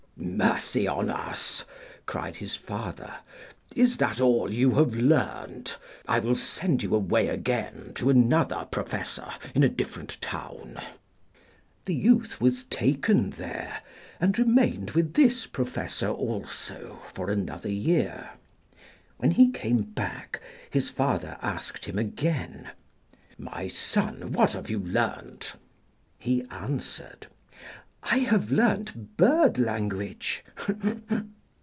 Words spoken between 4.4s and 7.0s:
you have learnt? I will send you